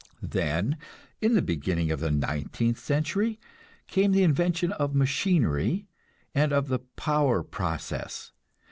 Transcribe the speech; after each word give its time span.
Then, 0.23 0.77
in 1.21 1.35
the 1.35 1.43
beginning 1.43 1.91
of 1.91 1.99
the 1.99 2.09
nineteenth 2.09 2.79
century, 2.79 3.39
came 3.85 4.13
the 4.13 4.23
invention 4.23 4.71
of 4.71 4.95
machinery 4.95 5.85
and 6.33 6.51
of 6.51 6.69
the 6.69 6.79
power 6.79 7.43
process. 7.43 8.31